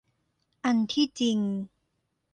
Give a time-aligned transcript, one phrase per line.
[0.65, 1.39] อันที่จริง